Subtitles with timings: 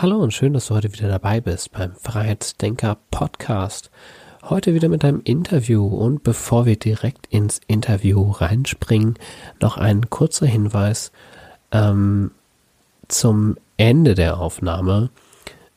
[0.00, 3.90] Hallo und schön, dass du heute wieder dabei bist beim Freiheitsdenker Podcast.
[4.44, 9.18] Heute wieder mit einem Interview und bevor wir direkt ins Interview reinspringen,
[9.60, 11.10] noch ein kurzer Hinweis
[11.72, 12.30] ähm,
[13.08, 15.10] zum Ende der Aufnahme.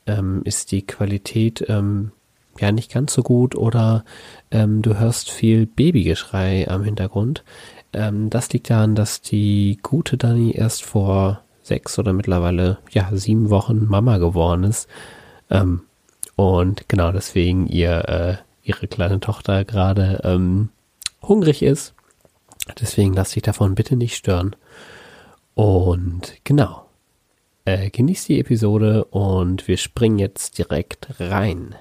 [0.06, 2.12] Ähm, ist die Qualität ähm,
[2.60, 4.04] ja nicht ganz so gut oder
[4.52, 7.42] ähm, du hörst viel Babygeschrei am Hintergrund.
[7.92, 13.50] Ähm, das liegt daran, dass die gute Dani erst vor sechs oder mittlerweile ja sieben
[13.50, 14.88] Wochen Mama geworden ist.
[15.50, 15.82] Ähm,
[16.36, 20.70] und genau deswegen ihr äh, ihre kleine Tochter gerade ähm,
[21.22, 21.94] hungrig ist.
[22.80, 24.54] Deswegen lass dich davon bitte nicht stören.
[25.54, 26.86] Und genau.
[27.64, 31.76] Äh, genießt die Episode und wir springen jetzt direkt rein.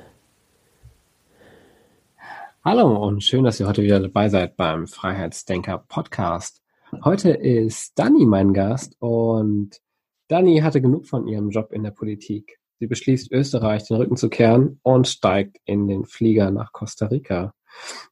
[2.63, 6.60] Hallo und schön, dass ihr heute wieder dabei seid beim Freiheitsdenker Podcast.
[6.99, 9.79] Heute ist Dani mein Gast und
[10.27, 12.59] Dani hatte genug von ihrem Job in der Politik.
[12.79, 17.53] Sie beschließt, Österreich den Rücken zu kehren und steigt in den Flieger nach Costa Rica.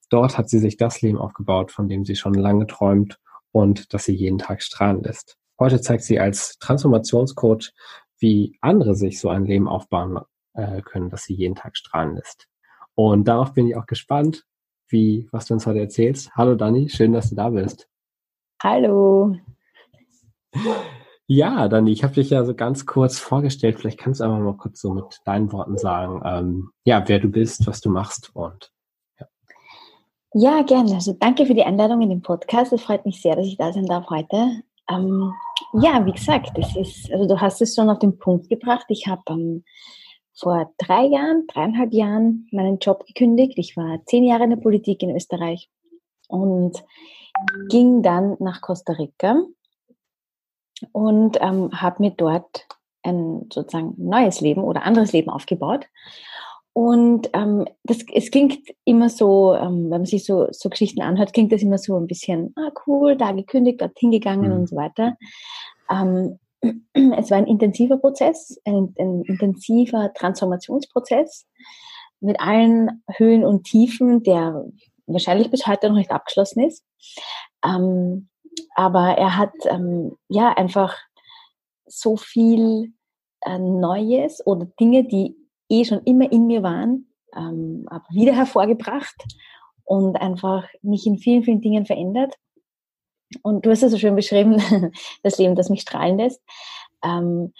[0.09, 3.19] Dort hat sie sich das Leben aufgebaut, von dem sie schon lange träumt
[3.51, 5.37] und das sie jeden Tag strahlen lässt.
[5.59, 7.73] Heute zeigt sie als Transformationscoach,
[8.17, 10.19] wie andere sich so ein Leben aufbauen
[10.53, 12.47] äh, können, das sie jeden Tag strahlen lässt.
[12.95, 14.45] Und darauf bin ich auch gespannt,
[14.87, 16.31] wie, was du uns heute erzählst.
[16.35, 17.88] Hallo Dani, schön, dass du da bist.
[18.61, 19.37] Hallo.
[21.27, 23.79] Ja, Dani, ich habe dich ja so ganz kurz vorgestellt.
[23.79, 27.29] Vielleicht kannst du einfach mal kurz so mit deinen Worten sagen, ähm, ja, wer du
[27.29, 28.71] bist, was du machst und
[29.17, 29.27] ja.
[30.33, 30.95] Ja, gerne.
[30.95, 32.73] Also danke für die Einladung in den Podcast.
[32.73, 34.61] Es freut mich sehr, dass ich da sein darf heute.
[34.89, 35.33] Ähm,
[35.73, 38.87] ja, wie gesagt, das ist, also du hast es schon auf den Punkt gebracht.
[38.89, 39.63] Ich habe ähm,
[40.37, 43.53] vor drei Jahren, dreieinhalb Jahren meinen Job gekündigt.
[43.57, 45.69] Ich war zehn Jahre in der Politik in Österreich
[46.27, 46.83] und
[47.69, 49.41] ging dann nach Costa Rica
[50.91, 52.67] und ähm, habe mir dort
[53.03, 55.87] ein sozusagen neues Leben oder anderes Leben aufgebaut.
[56.73, 61.33] Und ähm, das, es klingt immer so, ähm, wenn man sich so, so Geschichten anhört,
[61.33, 64.59] klingt das immer so ein bisschen, ah cool, da gekündigt, dort hingegangen mhm.
[64.59, 65.17] und so weiter.
[65.89, 66.39] Ähm,
[67.17, 71.47] es war ein intensiver Prozess, ein, ein intensiver Transformationsprozess
[72.21, 74.65] mit allen Höhen und Tiefen, der
[75.13, 76.83] wahrscheinlich bis heute noch nicht abgeschlossen ist.
[77.63, 78.29] Ähm,
[78.75, 80.97] aber er hat ähm, ja einfach
[81.85, 82.93] so viel
[83.41, 85.35] äh, Neues oder Dinge, die
[85.69, 89.15] eh schon immer in mir waren, ähm, wieder hervorgebracht
[89.83, 92.35] und einfach mich in vielen, vielen Dingen verändert.
[93.43, 94.61] Und du hast es so schön beschrieben,
[95.23, 96.41] das Leben, das mich strahlen lässt.
[97.03, 97.53] Ähm,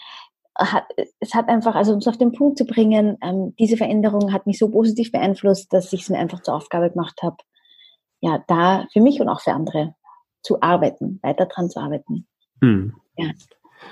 [0.59, 0.85] hat,
[1.19, 4.45] es hat einfach, also um es auf den Punkt zu bringen, ähm, diese Veränderung hat
[4.45, 7.37] mich so positiv beeinflusst, dass ich es mir einfach zur Aufgabe gemacht habe,
[8.21, 9.95] ja, da für mich und auch für andere
[10.41, 12.27] zu arbeiten, weiter dran zu arbeiten.
[12.61, 12.93] Hm.
[13.17, 13.31] Ja.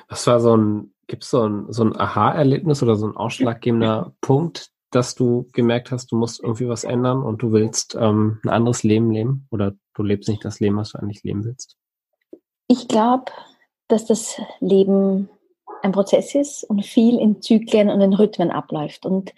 [0.10, 4.14] Was war so ein, gibt es so ein, so ein Aha-Erlebnis oder so ein ausschlaggebender
[4.22, 8.50] Punkt, dass du gemerkt hast, du musst irgendwie was ändern und du willst ähm, ein
[8.50, 11.78] anderes Leben leben oder du lebst nicht das Leben, was du eigentlich leben willst?
[12.68, 13.32] Ich glaube,
[13.88, 15.30] dass das Leben
[15.84, 19.06] ein Prozess ist und viel in Zyklen und in Rhythmen abläuft.
[19.06, 19.34] Und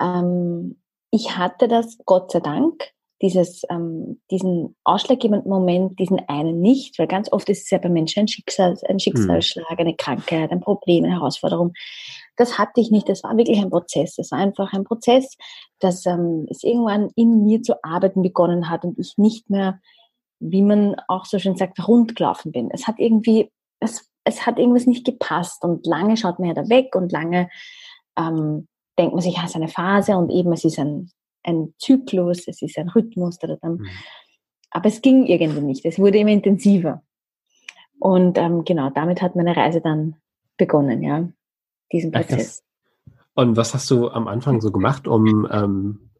[0.00, 0.76] ähm,
[1.10, 7.06] ich hatte das, Gott sei Dank, dieses, ähm, diesen ausschlaggebenden Moment, diesen einen nicht, weil
[7.06, 11.04] ganz oft ist es ja bei Menschen ein, Schicksal, ein Schicksalsschlag, eine Krankheit, ein Problem,
[11.04, 11.72] eine Herausforderung.
[12.36, 14.16] Das hatte ich nicht, das war wirklich ein Prozess.
[14.16, 15.36] Das war einfach ein Prozess,
[15.78, 19.80] dass ähm, es irgendwann in mir zu arbeiten begonnen hat und ich nicht mehr,
[20.40, 22.70] wie man auch so schön sagt, rundgelaufen bin.
[22.72, 26.68] Es hat irgendwie, es, es hat irgendwas nicht gepasst und lange schaut man ja da
[26.68, 27.48] weg und lange
[28.18, 28.68] ähm,
[28.98, 31.10] denkt man sich, ja, es ist eine Phase und eben es ist ein
[31.44, 33.38] ein Zyklus, es ist ein Rhythmus.
[33.38, 33.86] Da, da, mhm.
[34.70, 35.84] Aber es ging irgendwie nicht.
[35.84, 37.02] Es wurde immer intensiver.
[38.00, 40.16] Und ähm, genau, damit hat meine Reise dann
[40.56, 41.28] begonnen, ja,
[41.92, 42.62] diesen Prozess.
[43.34, 46.10] Und was hast du am Anfang so gemacht, um, ähm,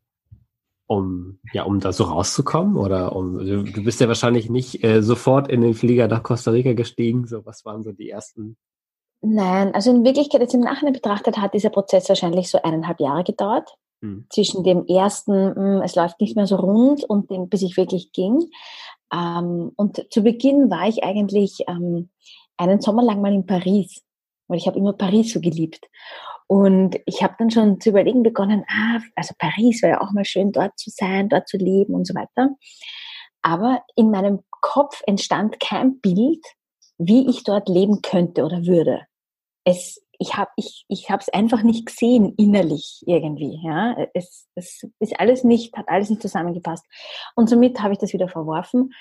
[0.86, 2.76] um, ja, um da so rauszukommen?
[2.76, 6.72] Oder um, du bist ja wahrscheinlich nicht äh, sofort in den Flieger nach Costa Rica
[6.75, 7.26] gestiegen.
[7.26, 8.56] So, was waren so die ersten?
[9.20, 13.25] Nein, also in Wirklichkeit, jetzt im Nachhinein betrachtet, hat dieser Prozess wahrscheinlich so eineinhalb Jahre
[13.25, 13.75] gedauert.
[14.02, 14.26] Mhm.
[14.28, 18.12] Zwischen dem ersten, hm, es läuft nicht mehr so rund und dem, bis ich wirklich
[18.12, 18.50] ging.
[19.12, 22.10] Ähm, und zu Beginn war ich eigentlich ähm,
[22.58, 24.02] einen Sommer lang mal in Paris,
[24.46, 25.88] weil ich habe immer Paris so geliebt.
[26.46, 30.25] Und ich habe dann schon zu überlegen begonnen, ah, also Paris wäre ja auch mal
[30.25, 32.50] schön, dort zu sein, dort zu leben und so weiter.
[33.43, 36.44] Aber in meinem Kopf entstand kein Bild,
[36.99, 39.02] wie ich dort leben könnte oder würde.
[39.64, 43.61] Es, ich habe ich, ich es einfach nicht gesehen innerlich irgendwie.
[43.62, 46.85] Ja, es, es ist alles nicht, hat alles nicht zusammengepasst.
[47.35, 48.93] Und somit habe ich das wieder verworfen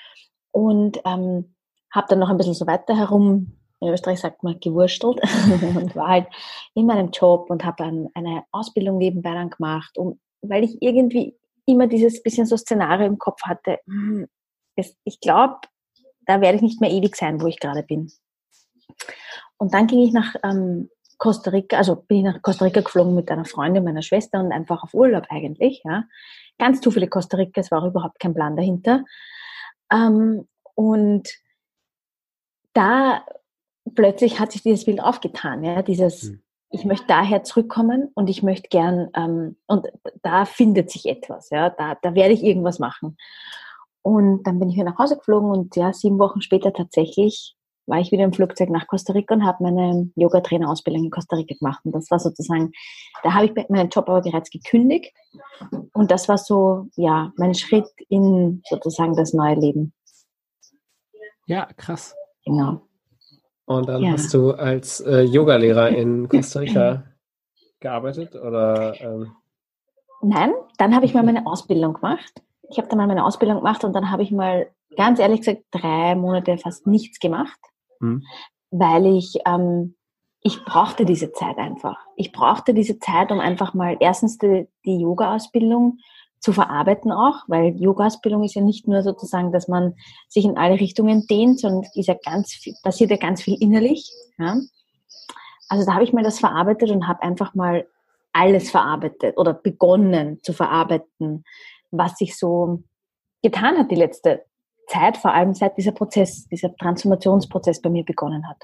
[0.50, 1.54] und ähm,
[1.92, 5.20] habe dann noch ein bisschen so weiter herum in Österreich sagt man gewurstelt
[5.76, 6.26] und war halt
[6.74, 11.36] in meinem Job und habe dann eine Ausbildung nebenbei dann gemacht, und weil ich irgendwie
[11.66, 14.26] immer dieses bisschen so Szenario im Kopf hatte, hm,
[14.76, 15.56] ich glaube,
[16.26, 18.10] da werde ich nicht mehr ewig sein, wo ich gerade bin.
[19.56, 23.14] Und dann ging ich nach ähm, Costa Rica, also bin ich nach Costa Rica geflogen
[23.14, 26.04] mit einer Freundin, meiner Schwester und einfach auf Urlaub eigentlich, ja.
[26.58, 29.04] Ganz zufällig Costa Rica, es war auch überhaupt kein Plan dahinter.
[29.92, 31.28] Ähm, und
[32.72, 33.24] da
[33.94, 36.42] plötzlich hat sich dieses Bild aufgetan, ja, dieses, mhm.
[36.70, 39.86] ich möchte daher zurückkommen und ich möchte gern, ähm, und
[40.22, 43.16] da findet sich etwas, ja, da, da werde ich irgendwas machen.
[44.02, 48.00] Und dann bin ich wieder nach Hause geflogen und ja, sieben Wochen später tatsächlich war
[48.00, 51.80] ich wieder im Flugzeug nach Costa Rica und habe meine Yoga-Trainer-Ausbildung in Costa Rica gemacht.
[51.84, 52.72] Und das war sozusagen,
[53.22, 55.12] da habe ich meinen Job aber bereits gekündigt.
[55.92, 59.92] Und das war so, ja, mein Schritt in sozusagen das neue Leben.
[61.46, 62.14] Ja, krass.
[62.44, 62.80] Genau.
[63.66, 64.12] Und dann ja.
[64.12, 67.04] hast du als äh, Yogalehrer in Costa Rica
[67.80, 69.00] gearbeitet oder?
[69.00, 69.32] Ähm?
[70.22, 72.42] Nein, dann habe ich mal meine Ausbildung gemacht.
[72.70, 75.62] Ich habe dann mal meine Ausbildung gemacht und dann habe ich mal ganz ehrlich gesagt
[75.70, 77.58] drei Monate fast nichts gemacht,
[78.00, 78.22] hm.
[78.70, 79.94] weil ich ähm,
[80.46, 81.98] ich brauchte diese Zeit einfach.
[82.16, 85.98] Ich brauchte diese Zeit, um einfach mal erstens die, die Yoga-Ausbildung
[86.44, 89.94] zu verarbeiten auch, weil Yoga-Ausbildung ist ja nicht nur sozusagen, dass man
[90.28, 94.12] sich in alle Richtungen dehnt, sondern ist ja ganz viel, passiert ja ganz viel innerlich.
[94.36, 94.58] Ja?
[95.70, 97.86] Also da habe ich mal das verarbeitet und habe einfach mal
[98.34, 101.44] alles verarbeitet oder begonnen zu verarbeiten,
[101.90, 102.82] was sich so
[103.42, 104.44] getan hat die letzte
[104.86, 108.62] Zeit, vor allem seit dieser Prozess, dieser Transformationsprozess bei mir begonnen hat.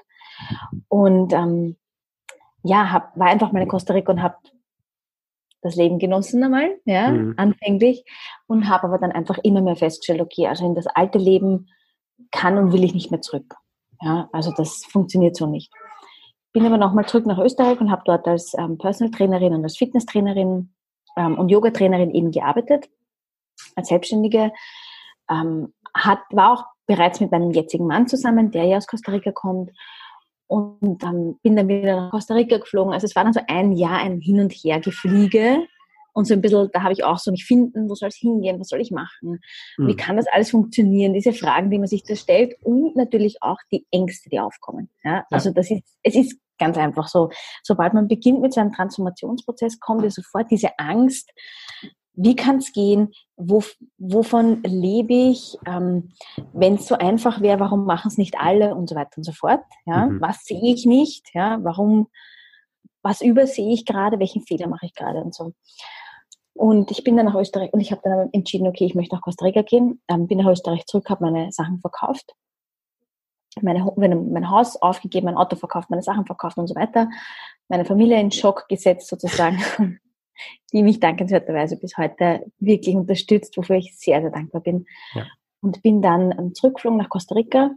[0.89, 1.77] Und ähm,
[2.63, 4.37] ja, hab, war einfach mal in Costa Rica und habe
[5.63, 7.35] das Leben genossen einmal, ja, mhm.
[7.37, 8.05] anfänglich,
[8.47, 11.69] und habe aber dann einfach immer mehr festgestellt, okay, also in das alte Leben
[12.31, 13.57] kann und will ich nicht mehr zurück.
[14.01, 15.73] Ja, also das funktioniert so nicht.
[16.53, 19.77] Bin aber nochmal zurück nach Österreich und habe dort als ähm, Personal Trainerin und als
[19.77, 20.73] Fitnesstrainerin
[21.17, 22.89] ähm, und Yoga-Trainerin eben gearbeitet,
[23.77, 24.53] als Selbstständige.
[25.31, 29.33] Ähm, hat, war auch bereits mit meinem jetzigen Mann zusammen, der ja aus Costa Rica
[29.33, 29.71] kommt
[30.51, 32.93] und dann bin dann wieder nach Costa Rica geflogen.
[32.93, 35.59] Also es war dann so ein Jahr ein Hin- und Her-Gefliege.
[36.13, 38.59] Und so ein bisschen, da habe ich auch so mich finden, wo soll es hingehen,
[38.59, 39.39] was soll ich machen,
[39.79, 39.87] mhm.
[39.87, 43.59] wie kann das alles funktionieren, diese Fragen, die man sich da stellt und natürlich auch
[43.71, 44.91] die Ängste, die aufkommen.
[45.05, 45.19] Ja?
[45.19, 45.27] ja.
[45.31, 47.31] Also das ist, es ist ganz einfach so,
[47.63, 51.31] sobald man beginnt mit seinem Transformationsprozess, kommt ja sofort diese Angst,
[52.23, 53.13] wie kann es gehen?
[53.37, 53.63] Wo,
[53.97, 55.57] wovon lebe ich?
[55.67, 56.13] Ähm,
[56.53, 59.33] Wenn es so einfach wäre, warum machen es nicht alle und so weiter und so
[59.33, 59.63] fort?
[59.87, 60.07] Ja?
[60.07, 60.21] Mhm.
[60.21, 61.35] Was sehe ich nicht?
[61.35, 61.59] Ja?
[61.63, 62.09] Warum,
[63.03, 64.19] was übersehe ich gerade?
[64.19, 65.55] Welchen Fehler mache ich gerade und so?
[66.53, 69.23] Und ich bin dann nach Österreich und ich habe dann entschieden, okay, ich möchte nach
[69.23, 70.03] Costa Rica gehen.
[70.09, 72.35] Ähm, bin nach Österreich zurück, habe meine Sachen verkauft,
[73.63, 77.09] meine, mein Haus aufgegeben, mein Auto verkauft, meine Sachen verkauft und so weiter.
[77.69, 79.59] Meine Familie in Schock gesetzt sozusagen.
[80.73, 84.87] Die mich dankenswerterweise bis heute wirklich unterstützt, wofür ich sehr, sehr dankbar bin.
[85.15, 85.27] Ja.
[85.61, 87.71] Und bin dann ähm, zurückgeflogen nach Costa Rica.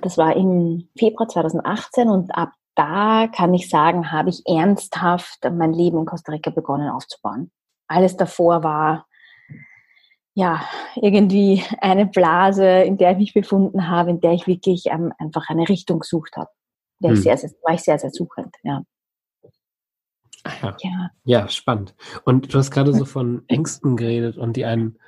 [0.00, 5.72] Das war im Februar 2018 und ab da kann ich sagen, habe ich ernsthaft mein
[5.72, 7.52] Leben in Costa Rica begonnen aufzubauen.
[7.86, 9.06] Alles davor war
[10.34, 10.60] ja
[10.96, 15.48] irgendwie eine Blase, in der ich mich befunden habe, in der ich wirklich ähm, einfach
[15.48, 16.50] eine Richtung gesucht habe.
[17.02, 17.14] Hm.
[17.14, 18.82] ich sehr, sehr, war ich sehr, sehr suchend, ja.
[20.62, 20.76] Ja.
[20.80, 21.10] ja.
[21.24, 21.94] ja, spannend.
[22.24, 24.98] Und du hast gerade so von Ängsten geredet und die einen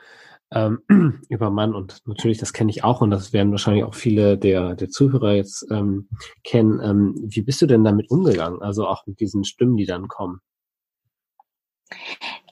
[0.51, 0.83] ähm,
[1.29, 4.89] übermannen und natürlich, das kenne ich auch und das werden wahrscheinlich auch viele der, der
[4.89, 6.09] Zuhörer jetzt ähm,
[6.45, 6.81] kennen.
[6.83, 8.63] Ähm, wie bist du denn damit umgegangen?
[8.63, 10.41] Also auch mit diesen Stimmen, die dann kommen?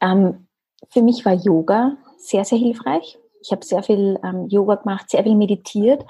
[0.00, 0.46] Ähm,
[0.90, 3.18] für mich war Yoga sehr, sehr hilfreich.
[3.42, 6.04] Ich habe sehr viel ähm, Yoga gemacht, sehr viel meditiert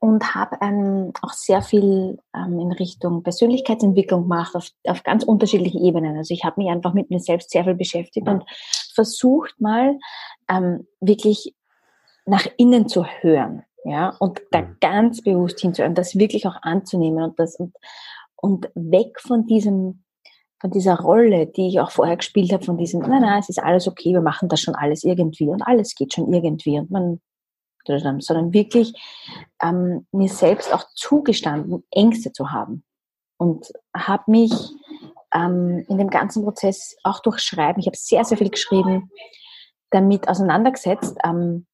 [0.00, 5.84] und habe ähm, auch sehr viel ähm, in Richtung Persönlichkeitsentwicklung gemacht auf, auf ganz unterschiedlichen
[5.84, 6.16] Ebenen.
[6.16, 8.44] Also ich habe mich einfach mit mir selbst sehr viel beschäftigt und
[8.94, 9.98] versucht mal
[10.48, 11.54] ähm, wirklich
[12.26, 17.38] nach innen zu hören, ja, und da ganz bewusst hinzuhören, das wirklich auch anzunehmen und
[17.38, 17.74] das und,
[18.36, 20.04] und weg von diesem
[20.60, 23.62] von dieser Rolle, die ich auch vorher gespielt habe, von diesem, nein, nein, es ist
[23.62, 27.20] alles okay, wir machen das schon alles irgendwie und alles geht schon irgendwie und man
[28.20, 28.94] sondern wirklich
[29.62, 32.84] ähm, mir selbst auch zugestanden, Ängste zu haben.
[33.38, 34.52] Und habe mich
[35.32, 39.10] ähm, in dem ganzen Prozess auch durch Schreiben, ich habe sehr, sehr viel geschrieben,
[39.90, 41.66] damit auseinandergesetzt, ähm,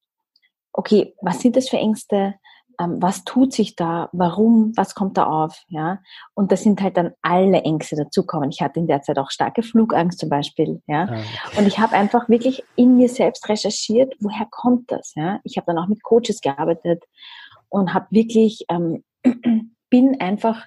[0.73, 2.35] okay, was sind das für Ängste?
[2.79, 4.09] Ähm, was tut sich da?
[4.11, 4.73] Warum?
[4.75, 5.63] Was kommt da auf?
[5.67, 5.99] Ja,
[6.33, 8.49] und da sind halt dann alle Ängste dazukommen.
[8.49, 10.81] Ich hatte in der Zeit auch starke Flugangst zum Beispiel.
[10.87, 15.13] Ja, ah, und ich habe einfach wirklich in mir selbst recherchiert, woher kommt das?
[15.15, 17.03] Ja, ich habe dann auch mit Coaches gearbeitet
[17.69, 19.03] und habe wirklich ähm,
[19.89, 20.65] bin einfach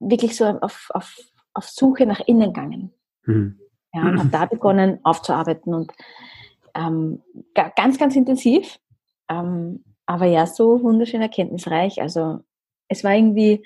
[0.00, 1.16] wirklich so auf, auf,
[1.54, 2.92] auf Suche nach innen gegangen.
[3.24, 3.58] Mhm.
[3.92, 5.92] Ja, und habe da begonnen aufzuarbeiten und
[6.74, 7.22] ähm,
[7.54, 8.78] ganz, ganz intensiv.
[9.28, 12.00] Ähm, aber ja, so wunderschön erkenntnisreich.
[12.00, 12.40] Also
[12.88, 13.64] es war irgendwie,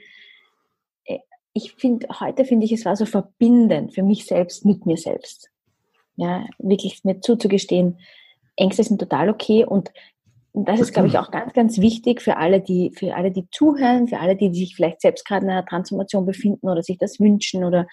[1.04, 1.18] äh,
[1.52, 5.50] ich finde, heute finde ich, es war so verbindend für mich selbst mit mir selbst.
[6.16, 7.98] Ja, wirklich mir zuzugestehen,
[8.56, 9.92] Ängste sind total okay und
[10.54, 14.08] das ist, glaube ich, auch ganz, ganz wichtig für alle, die, für alle, die zuhören,
[14.08, 17.64] für alle, die sich vielleicht selbst gerade in einer Transformation befinden oder sich das wünschen
[17.64, 17.86] oder,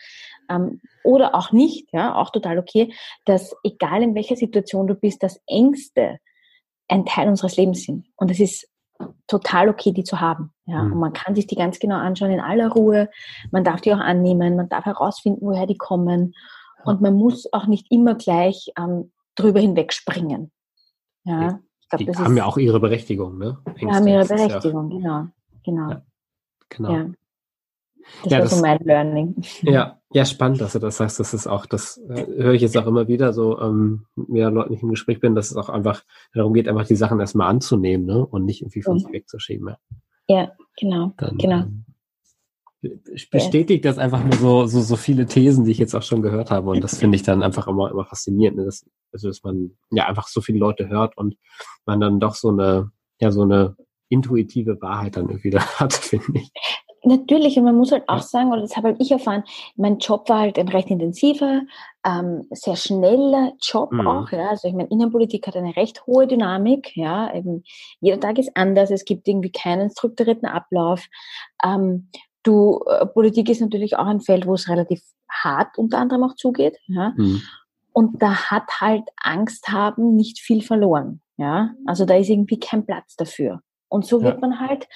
[0.50, 2.94] ähm, oder auch nicht, ja, auch total okay,
[3.26, 6.20] dass egal in welcher Situation du bist, dass Ängste
[6.88, 8.08] ein Teil unseres Lebens sind.
[8.16, 8.68] Und es ist
[9.28, 10.52] total okay, die zu haben.
[10.66, 10.84] Ja.
[10.84, 10.94] Mhm.
[10.94, 13.10] Und man kann sich die ganz genau anschauen in aller Ruhe.
[13.52, 16.34] Man darf die auch annehmen, man darf herausfinden, woher die kommen.
[16.84, 20.52] Und man muss auch nicht immer gleich ähm, drüber hinwegspringen.
[21.24, 21.60] Ja.
[21.82, 23.58] Ich glaub, die haben ist, ja auch ihre Berechtigung, ne?
[23.80, 25.32] Die haben ihre Berechtigung, ja,
[25.64, 25.88] genau.
[25.88, 25.90] Genau.
[25.90, 26.02] Ja,
[26.70, 26.92] genau.
[26.92, 27.06] Ja.
[28.24, 29.36] Das ja, war das, so mein Learning.
[29.62, 31.20] Ja, ja, spannend, dass du das sagst.
[31.20, 34.52] Das ist auch, das äh, höre ich jetzt auch immer wieder so, ähm, mit mehr
[34.52, 37.50] Leuten, ich im Gespräch bin, dass es auch einfach darum geht, einfach die Sachen erstmal
[37.50, 38.26] anzunehmen, ne?
[38.26, 39.68] Und nicht irgendwie von sich wegzuschieben.
[39.68, 39.78] Ja,
[40.28, 41.14] ja genau.
[41.18, 41.62] Dann, genau.
[41.62, 41.86] Ähm,
[43.32, 46.52] bestätigt das einfach nur so, so, so viele Thesen, die ich jetzt auch schon gehört
[46.52, 46.70] habe.
[46.70, 48.66] Und das finde ich dann einfach immer, immer faszinierend, ne?
[48.66, 51.36] dass, also, dass man ja einfach so viele Leute hört und
[51.86, 53.76] man dann doch so eine, ja, so eine
[54.10, 56.52] intuitive Wahrheit dann irgendwie da hat, finde ich.
[57.06, 59.44] Natürlich, und man muss halt auch sagen, oder das habe halt ich erfahren,
[59.76, 61.62] mein Job war halt ein recht intensiver,
[62.04, 64.08] ähm, sehr schneller Job mhm.
[64.08, 64.32] auch.
[64.32, 64.50] Ja.
[64.50, 66.98] Also ich meine, Innenpolitik hat eine recht hohe Dynamik.
[66.98, 67.32] Ja.
[67.34, 67.64] Eben,
[68.00, 71.06] jeder Tag ist anders, es gibt irgendwie keinen strukturierten Ablauf.
[71.64, 72.10] Ähm,
[72.42, 76.36] du, äh, Politik ist natürlich auch ein Feld, wo es relativ hart unter anderem auch
[76.36, 76.78] zugeht.
[76.88, 77.14] Ja.
[77.16, 77.42] Mhm.
[77.94, 81.22] Und da hat halt Angst haben nicht viel verloren.
[81.38, 81.76] Ja.
[81.86, 83.62] Also da ist irgendwie kein Platz dafür.
[83.90, 84.40] Und so wird ja.
[84.40, 84.88] man halt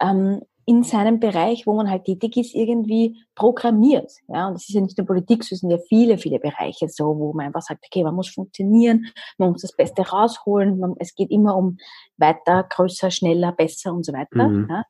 [0.00, 4.10] ähm, in seinem Bereich, wo man halt tätig ist, irgendwie programmiert.
[4.26, 7.16] Ja, und das ist ja nicht nur Politik, es sind ja viele, viele Bereiche so,
[7.16, 9.06] wo man einfach sagt, okay, man muss funktionieren,
[9.38, 11.78] man muss das Beste rausholen, man, es geht immer um
[12.16, 14.48] weiter, größer, schneller, besser und so weiter.
[14.48, 14.66] Mhm.
[14.68, 14.82] Ja.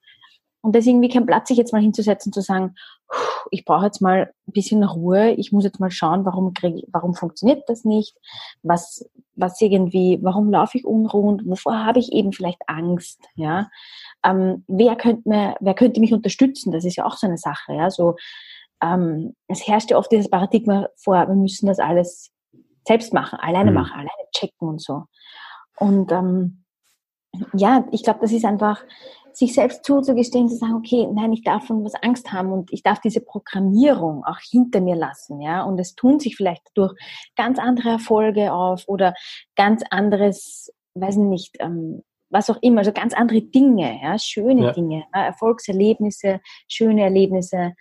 [0.62, 2.75] Und da ist irgendwie kein Platz, sich jetzt mal hinzusetzen, zu sagen,
[3.50, 7.14] ich brauche jetzt mal ein bisschen Ruhe, ich muss jetzt mal schauen, warum krieg, warum
[7.14, 8.16] funktioniert das nicht,
[8.62, 13.68] was, was irgendwie, warum laufe ich unruhend, wovor habe ich eben vielleicht Angst, ja.
[14.25, 16.72] Ähm, wer könnte mir, wer könnte mich unterstützen?
[16.72, 17.90] Das ist ja auch so eine Sache, ja.
[17.90, 18.16] So,
[18.82, 22.32] ähm, es herrscht ja oft dieses Paradigma vor, wir müssen das alles
[22.86, 23.76] selbst machen, alleine mhm.
[23.76, 25.04] machen, alleine checken und so.
[25.78, 26.64] Und ähm,
[27.54, 28.82] ja, ich glaube, das ist einfach,
[29.36, 32.82] sich selbst zuzugestehen, zu sagen, okay, nein, ich darf von was Angst haben und ich
[32.82, 35.62] darf diese Programmierung auch hinter mir lassen, ja.
[35.62, 36.94] Und es tun sich vielleicht durch
[37.36, 39.12] ganz andere Erfolge auf oder
[39.54, 44.72] ganz anderes, weiß nicht, ähm, was auch immer, also ganz andere Dinge, ja, schöne ja.
[44.72, 47.74] Dinge, ja, Erfolgserlebnisse, schöne Erlebnisse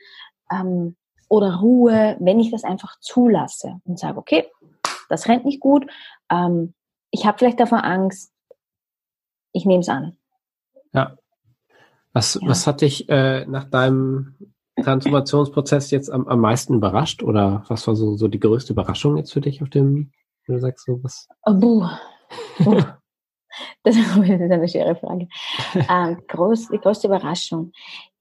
[0.51, 0.97] ähm,
[1.29, 4.45] oder Ruhe, wenn ich das einfach zulasse und sage, okay,
[5.07, 5.89] das rennt nicht gut,
[6.29, 6.73] ähm,
[7.11, 8.33] ich habe vielleicht davor Angst,
[9.53, 10.17] ich nehme es an.
[10.91, 11.15] Ja.
[12.15, 12.47] Was, ja.
[12.47, 14.35] was hat dich äh, nach deinem
[14.81, 17.21] Transformationsprozess jetzt am, am meisten überrascht?
[17.21, 20.11] Oder was war so, so die größte Überraschung jetzt für dich auf dem,
[20.47, 21.27] du sagst so was?
[21.45, 21.89] Oh, buh.
[22.59, 22.81] buh.
[23.83, 25.27] Das ist eine schwere Frage.
[25.89, 27.73] Ähm, groß, die größte Überraschung.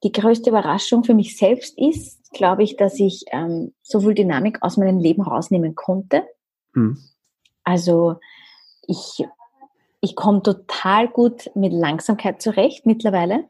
[0.02, 4.58] Die größte Überraschung für mich selbst ist, glaube ich, dass ich ähm, so viel Dynamik
[4.60, 6.24] aus meinem Leben rausnehmen konnte.
[6.74, 6.98] Hm.
[7.62, 8.16] Also
[8.88, 9.24] ich,
[10.00, 13.48] ich komme total gut mit Langsamkeit zurecht mittlerweile.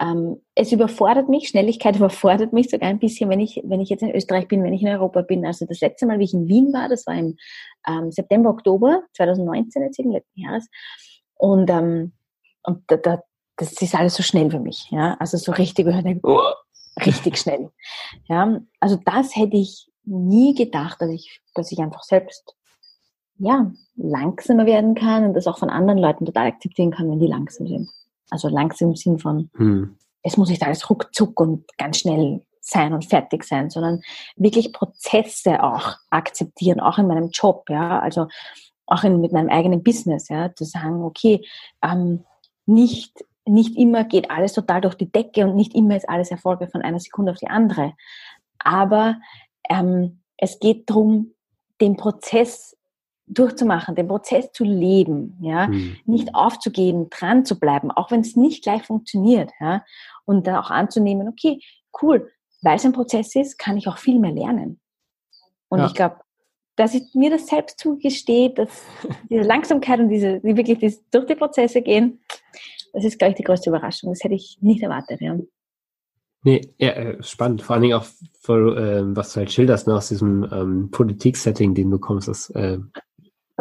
[0.00, 4.02] Ähm, es überfordert mich, Schnelligkeit überfordert mich sogar ein bisschen, wenn ich, wenn ich jetzt
[4.02, 5.44] in Österreich bin, wenn ich in Europa bin.
[5.44, 7.36] Also das letzte Mal, wie ich in Wien war, das war im
[7.86, 10.68] ähm, September, Oktober 2019, jetzt im letzten Jahres.
[11.34, 12.12] Und, ähm,
[12.62, 13.22] und da, da,
[13.56, 14.86] das ist alles so schnell für mich.
[14.90, 15.16] Ja?
[15.20, 17.70] Also so richtig, richtig schnell.
[18.28, 18.60] Ja?
[18.80, 22.56] Also das hätte ich nie gedacht, dass ich, dass ich einfach selbst
[23.38, 27.26] ja, langsamer werden kann und das auch von anderen Leuten total akzeptieren kann, wenn die
[27.26, 27.88] langsam sind.
[28.30, 29.96] Also langsam im Sinn von, hm.
[30.22, 34.02] es muss nicht alles ruckzuck und ganz schnell sein und fertig sein, sondern
[34.36, 38.28] wirklich Prozesse auch akzeptieren, auch in meinem Job, ja, also
[38.86, 41.44] auch in, mit meinem eigenen Business, ja, zu sagen, okay,
[41.82, 42.24] ähm,
[42.66, 46.68] nicht, nicht immer geht alles total durch die Decke und nicht immer ist alles Erfolge
[46.68, 47.94] von einer Sekunde auf die andere,
[48.58, 49.16] aber
[49.68, 51.34] ähm, es geht darum,
[51.80, 52.76] den Prozess
[53.32, 55.96] durchzumachen, den Prozess zu leben, ja, mhm.
[56.04, 59.84] nicht aufzugeben, dran zu bleiben, auch wenn es nicht gleich funktioniert, ja,
[60.24, 61.60] und dann auch anzunehmen, okay,
[62.02, 62.30] cool,
[62.62, 64.80] weil es ein Prozess ist, kann ich auch viel mehr lernen.
[65.68, 65.86] Und ja.
[65.86, 66.16] ich glaube,
[66.76, 68.82] dass ich mir das selbst zugestehe, dass
[69.30, 72.20] diese Langsamkeit und diese, die wirklich die, durch die Prozesse gehen,
[72.92, 74.10] das ist, glaube ich, die größte Überraschung.
[74.10, 75.38] Das hätte ich nicht erwartet, ja.
[76.42, 77.62] Nee, ja, äh, spannend.
[77.62, 78.06] Vor allen Dingen auch,
[78.40, 82.48] für, äh, was du halt schilderst, ne, aus diesem ähm, Politik-Setting, den du kommst, das
[82.50, 82.78] äh,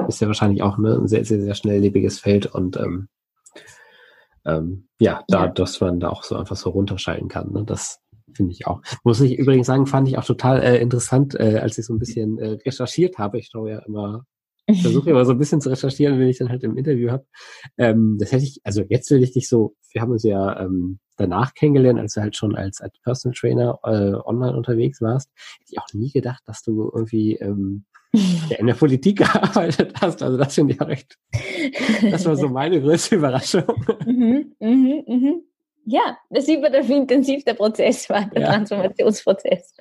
[0.08, 3.08] ist ja wahrscheinlich auch ne, ein sehr, sehr, sehr schnelllebiges Feld und ähm,
[4.46, 5.52] ähm, ja, da, ja.
[5.52, 7.52] dass man da auch so einfach so runterschalten kann.
[7.52, 8.00] Ne, das
[8.34, 8.82] finde ich auch.
[9.04, 12.00] Muss ich übrigens sagen, fand ich auch total äh, interessant, äh, als ich so ein
[12.00, 13.40] bisschen äh, recherchiert habe.
[13.40, 14.26] Ich schaue ja immer,
[14.82, 17.26] versuche immer so ein bisschen zu recherchieren, wenn ich dann halt im Interview habe.
[17.78, 21.00] Ähm, das hätte ich, also jetzt will ich dich so, wir haben uns ja ähm,
[21.18, 25.30] danach kennengelernt, als du halt schon als, als Personal Trainer äh, online unterwegs warst.
[25.60, 30.22] Hätte ich auch nie gedacht, dass du irgendwie ähm, ja, in der Politik gearbeitet hast.
[30.22, 31.18] Also das finde ich auch recht.
[32.10, 33.64] Das war so meine größte Überraschung.
[34.06, 35.42] Mhm, mhm, mhm.
[35.86, 38.48] Ja, das sieht man, wie intensiv der Prozess war, der ja.
[38.50, 39.74] Transformationsprozess.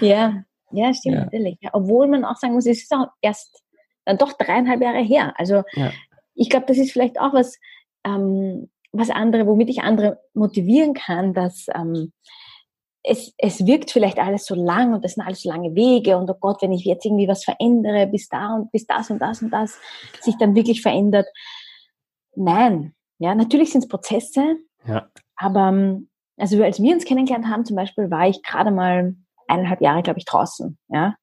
[0.00, 1.24] ja, ja, stimmt ja.
[1.24, 1.58] natürlich.
[1.60, 3.62] Ja, obwohl man auch sagen muss, es ist auch erst
[4.04, 5.34] dann doch dreieinhalb Jahre her.
[5.36, 5.92] Also ja.
[6.34, 7.58] ich glaube, das ist vielleicht auch was,
[8.04, 12.12] ähm, was andere, womit ich andere motivieren kann, dass ähm,
[13.06, 16.28] es, es wirkt vielleicht alles so lang und das sind alles so lange Wege und
[16.30, 19.42] oh Gott, wenn ich jetzt irgendwie was verändere, bis da und bis das und das
[19.42, 19.78] und das
[20.20, 21.26] sich dann wirklich verändert.
[22.34, 24.56] Nein, ja, natürlich sind es Prozesse,
[24.86, 25.08] ja.
[25.36, 26.08] aber ähm,
[26.38, 29.14] also als wir uns kennengelernt haben, zum Beispiel, war ich gerade mal
[29.46, 31.14] eineinhalb Jahre, glaube ich, draußen, ja.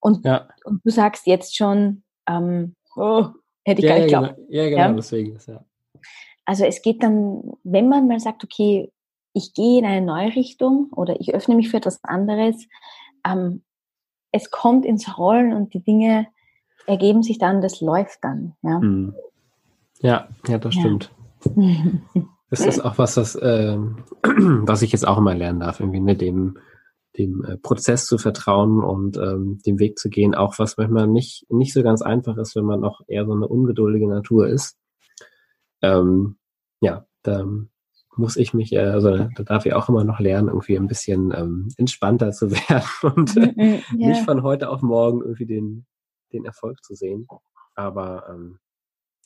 [0.00, 0.48] Und, ja.
[0.64, 3.26] und du sagst jetzt schon, ähm, oh,
[3.62, 4.34] hätte ich ja, gar nicht ja, genau.
[4.48, 4.92] Ja, genau, ja?
[4.94, 5.38] deswegen.
[5.46, 5.64] Ja.
[6.44, 8.90] Also es geht dann, wenn man mal sagt, okay,
[9.32, 12.66] ich gehe in eine neue Richtung oder ich öffne mich für etwas anderes.
[13.26, 13.62] Ähm,
[14.30, 16.26] es kommt ins Rollen und die Dinge
[16.86, 18.54] ergeben sich dann, das läuft dann.
[18.62, 19.14] Ja, hm.
[20.00, 21.12] ja, ja, das stimmt.
[22.50, 23.76] das ist auch was, das, äh,
[24.22, 26.58] was ich jetzt auch immer lernen darf, irgendwie ne, dem,
[27.16, 31.46] dem äh, Prozess zu vertrauen und ähm, dem Weg zu gehen, auch was manchmal nicht,
[31.50, 34.76] nicht so ganz einfach ist, wenn man auch eher so eine ungeduldige Natur ist.
[35.82, 36.36] Ähm,
[36.80, 37.46] ja, da
[38.16, 41.32] muss ich mich, äh, also da darf ich auch immer noch lernen, irgendwie ein bisschen
[41.34, 44.08] ähm, entspannter zu werden und äh, ja.
[44.08, 45.86] nicht von heute auf morgen irgendwie den,
[46.32, 47.26] den Erfolg zu sehen.
[47.74, 48.58] Aber ähm,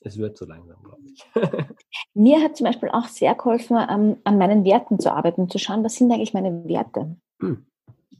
[0.00, 1.24] es wird so langsam, glaube ich.
[2.14, 5.82] Mir hat zum Beispiel auch sehr geholfen, ähm, an meinen Werten zu arbeiten, zu schauen,
[5.84, 7.16] was sind eigentlich meine Werte.
[7.40, 7.66] Hm.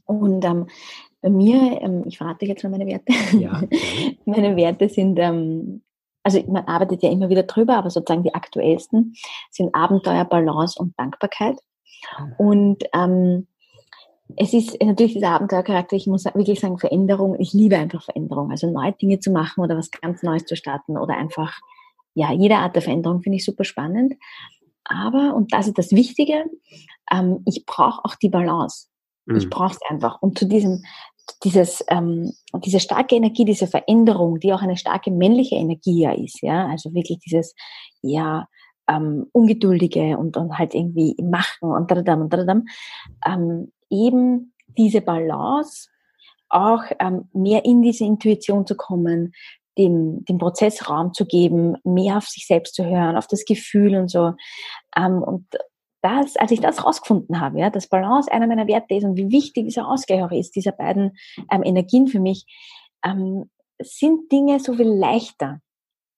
[0.05, 0.67] Und ähm,
[1.21, 3.13] bei mir, ähm, ich verrate jetzt mal meine Werte.
[3.37, 3.61] Ja,
[4.25, 5.81] meine Werte sind ähm,
[6.27, 9.15] also man arbeitet ja immer wieder drüber, aber sozusagen die aktuellsten
[9.49, 11.57] sind Abenteuer, Balance und Dankbarkeit.
[12.37, 13.47] Und ähm,
[14.35, 18.69] es ist natürlich dieser Abenteuercharakter, ich muss wirklich sagen, Veränderung, ich liebe einfach Veränderung, also
[18.69, 21.57] neue Dinge zu machen oder was ganz Neues zu starten oder einfach,
[22.13, 24.15] ja, jede Art der Veränderung finde ich super spannend.
[24.83, 26.43] Aber, und das ist das Wichtige,
[27.09, 28.87] ähm, ich brauche auch die Balance.
[29.27, 29.37] Mhm.
[29.37, 30.21] Ich brauche es einfach.
[30.21, 30.83] Und zu diesem
[31.43, 32.33] dieses, ähm,
[32.65, 36.93] diese starke Energie, diese Veränderung, die auch eine starke männliche Energie ja ist, ja, also
[36.93, 37.55] wirklich dieses,
[38.01, 38.47] ja,
[38.89, 42.65] ähm, ungeduldige und, und halt irgendwie machen und dadadam und dadadam,
[43.25, 45.89] ähm, eben diese Balance
[46.49, 49.33] auch ähm, mehr in diese Intuition zu kommen,
[49.77, 53.95] dem, dem Prozess Raum zu geben, mehr auf sich selbst zu hören, auf das Gefühl
[53.95, 54.33] und so.
[54.95, 55.45] Ähm, und
[56.01, 59.31] das, als ich das rausgefunden habe, ja, dass Balance einer meiner Werte ist und wie
[59.31, 61.17] wichtig dieser Ausgleich auch ist, dieser beiden
[61.51, 62.45] ähm, Energien für mich,
[63.03, 65.61] ähm, sind Dinge so viel leichter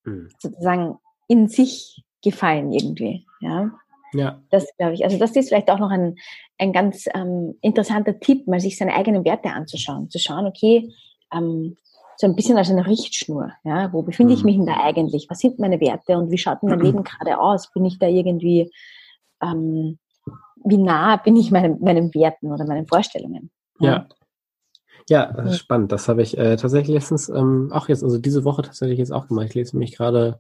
[0.03, 0.29] mhm.
[0.37, 3.25] sozusagen in sich gefallen irgendwie.
[3.41, 3.71] Ja.
[4.13, 4.41] Ja.
[4.49, 5.03] Das glaube ich.
[5.03, 6.15] Also das ist vielleicht auch noch ein,
[6.57, 10.09] ein ganz ähm, interessanter Tipp, mal sich seine eigenen Werte anzuschauen.
[10.09, 10.91] Zu schauen, okay,
[11.31, 11.77] ähm,
[12.17, 13.51] so ein bisschen als eine Richtschnur.
[13.63, 14.45] Ja, wo befinde ich mhm.
[14.45, 15.27] mich denn da eigentlich?
[15.29, 17.71] Was sind meine Werte und wie schaut mein Leben gerade aus?
[17.71, 18.71] Bin ich da irgendwie
[19.41, 19.99] ähm,
[20.63, 23.51] wie nah bin ich meinem, meinen Werten oder meinen Vorstellungen.
[23.79, 24.07] Ja.
[25.07, 25.91] Ja, ja spannend.
[25.91, 29.27] Das habe ich äh, tatsächlich letztens ähm, auch jetzt, also diese Woche tatsächlich jetzt auch
[29.27, 29.47] gemacht.
[29.47, 30.39] Ich lese nämlich gerade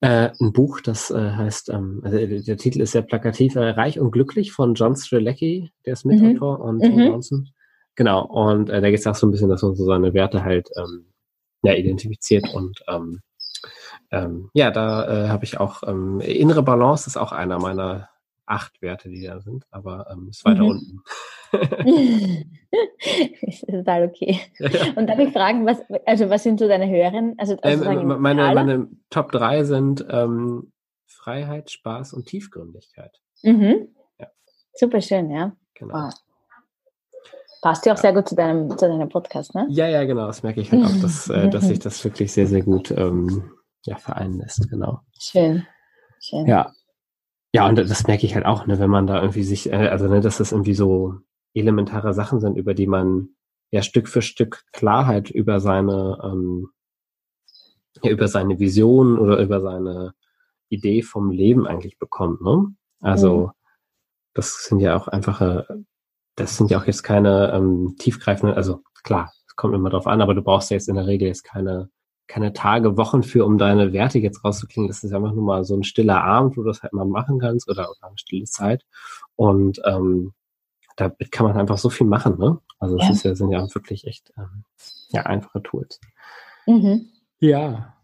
[0.00, 3.98] äh, ein Buch, das äh, heißt, ähm, also der Titel ist sehr plakativ, äh, Reich
[3.98, 6.64] und Glücklich von John Strelecki, der ist Mitautor mhm.
[6.64, 7.06] und Tom mhm.
[7.06, 7.48] Johnson.
[7.94, 10.44] Genau, und äh, da geht es auch so ein bisschen, dass man so seine Werte
[10.44, 11.06] halt ähm,
[11.62, 13.20] ja, identifiziert und ähm,
[14.10, 18.08] ähm, ja, da äh, habe ich auch ähm, innere Balance ist auch einer meiner
[18.46, 20.70] acht Werte, die da sind, aber ähm, ist weiter mhm.
[20.70, 21.02] unten.
[23.42, 24.40] ist total okay.
[24.96, 27.34] Und darf ich fragen, was, also was sind so deine höheren?
[27.38, 30.72] Also, also ähm, meine, meine Top drei sind ähm,
[31.06, 33.20] Freiheit, Spaß und Tiefgründigkeit.
[33.42, 33.88] Mhm.
[34.18, 34.28] Ja.
[34.74, 35.56] Super schön, ja.
[35.74, 35.94] Genau.
[35.94, 36.14] Wow.
[37.62, 39.66] Passt ja auch sehr gut zu deinem, zu deinem Podcast, ne?
[39.70, 40.26] Ja, ja, genau.
[40.26, 43.50] Das merke ich halt auch, dass, äh, dass sich das wirklich sehr, sehr gut ähm,
[43.86, 45.00] ja, vereinen lässt, genau.
[45.18, 45.66] Schön.
[46.20, 46.46] Schön.
[46.46, 46.72] Ja.
[47.52, 50.08] Ja, und das merke ich halt auch, ne, wenn man da irgendwie sich, äh, also
[50.08, 51.14] ne, dass das irgendwie so
[51.54, 53.30] elementare Sachen sind, über die man
[53.70, 56.68] ja Stück für Stück Klarheit über seine, ähm,
[58.02, 60.12] ja, über seine Vision oder über seine
[60.68, 62.42] Idee vom Leben eigentlich bekommt.
[62.42, 62.74] Ne?
[63.00, 63.50] Also mhm.
[64.34, 65.66] das sind ja auch einfache,
[66.34, 70.20] das sind ja auch jetzt keine ähm, tiefgreifenden, also klar, es kommt immer drauf an,
[70.20, 71.88] aber du brauchst ja jetzt in der Regel jetzt keine
[72.26, 74.88] keine Tage, Wochen für, um deine Werte jetzt rauszukriegen.
[74.88, 77.38] Das ist einfach nur mal so ein stiller Abend, wo du das halt mal machen
[77.38, 78.84] kannst oder, oder eine stille Zeit.
[79.36, 80.32] Und ähm,
[80.96, 82.58] damit kann man einfach so viel machen, ne?
[82.78, 83.30] Also es ja.
[83.30, 84.64] ja, sind ja wirklich echt ähm,
[85.10, 86.00] ja, einfache Tools.
[86.66, 87.08] Mhm.
[87.38, 87.94] Ja,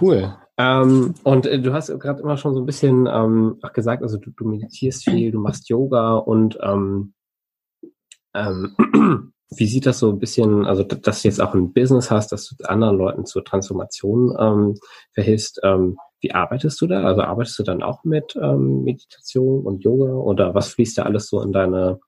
[0.00, 0.36] cool.
[0.58, 4.18] Ähm, und äh, du hast gerade immer schon so ein bisschen ähm, auch gesagt, also
[4.18, 7.14] du, du meditierst viel, du machst Yoga und ähm,
[8.34, 12.32] ähm, wie sieht das so ein bisschen, also dass du jetzt auch ein Business hast,
[12.32, 14.74] dass du anderen Leuten zur Transformation ähm,
[15.12, 17.02] verhilfst, ähm, wie arbeitest du da?
[17.02, 21.28] Also arbeitest du dann auch mit ähm, Meditation und Yoga oder was fließt da alles
[21.28, 21.98] so in deine,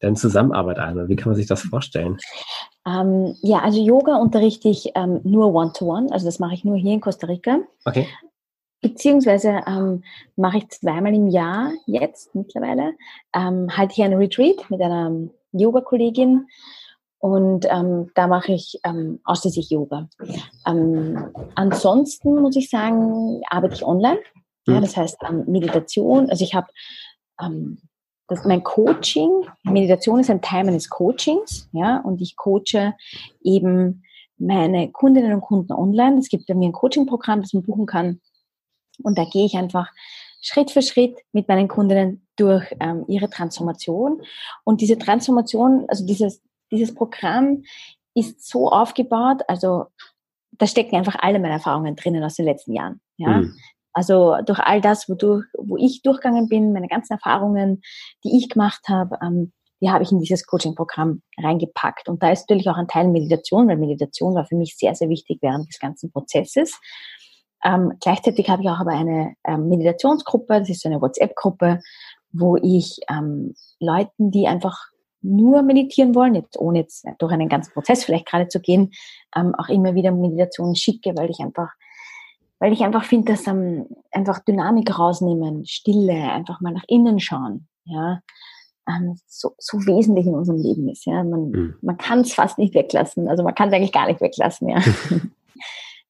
[0.00, 1.08] deine Zusammenarbeit ein?
[1.08, 2.18] Wie kann man sich das vorstellen?
[2.86, 6.76] Ähm, ja, also Yoga unterrichte ich ähm, nur One-to-One, -one, also das mache ich nur
[6.76, 7.60] hier in Costa Rica.
[7.84, 8.08] Okay.
[8.84, 10.04] Beziehungsweise ähm,
[10.36, 12.92] mache ich zweimal im Jahr jetzt mittlerweile,
[13.34, 15.10] ähm, halte ich einen Retreat mit einer
[15.52, 16.46] Yoga-Kollegin
[17.18, 20.10] und ähm, da mache ich ähm, ausschließlich Yoga.
[20.66, 24.18] Ähm, ansonsten muss ich sagen, arbeite ich online.
[24.66, 24.82] Ja, mhm.
[24.82, 26.28] das heißt ähm, Meditation.
[26.28, 26.66] Also ich habe
[27.42, 27.78] ähm,
[28.28, 32.92] das, mein Coaching, Meditation ist ein Teil meines Coachings, ja, und ich coache
[33.42, 34.02] eben
[34.36, 36.18] meine Kundinnen und Kunden online.
[36.18, 38.20] Es gibt bei mir ein Coaching-Programm, das man buchen kann.
[39.02, 39.90] Und da gehe ich einfach
[40.40, 44.22] Schritt für Schritt mit meinen Kundinnen durch ähm, ihre Transformation.
[44.64, 47.62] Und diese Transformation, also dieses, dieses Programm
[48.14, 49.86] ist so aufgebaut, also
[50.52, 53.00] da stecken einfach alle meine Erfahrungen drinnen aus den letzten Jahren.
[53.16, 53.38] Ja?
[53.38, 53.56] Mhm.
[53.92, 57.80] Also durch all das, wodurch, wo ich durchgegangen bin, meine ganzen Erfahrungen,
[58.24, 62.08] die ich gemacht habe, ähm, die habe ich in dieses Coaching-Programm reingepackt.
[62.08, 65.08] Und da ist natürlich auch ein Teil Meditation, weil Meditation war für mich sehr, sehr
[65.08, 66.80] wichtig während des ganzen Prozesses.
[67.64, 71.80] Ähm, gleichzeitig habe ich auch aber eine ähm, Meditationsgruppe, das ist so eine WhatsApp-Gruppe,
[72.32, 74.88] wo ich ähm, Leuten, die einfach
[75.22, 78.92] nur meditieren wollen, jetzt ohne jetzt durch einen ganzen Prozess vielleicht gerade zu gehen,
[79.34, 81.72] ähm, auch immer wieder Meditationen schicke, weil ich einfach,
[82.58, 87.66] weil ich einfach finde, dass ähm, einfach Dynamik rausnehmen, Stille, einfach mal nach innen schauen,
[87.84, 88.20] ja,
[88.86, 91.24] ähm, so, so wesentlich in unserem Leben ist, ja.
[91.24, 91.74] Man, mhm.
[91.80, 94.80] man kann es fast nicht weglassen, also man kann es eigentlich gar nicht weglassen, ja.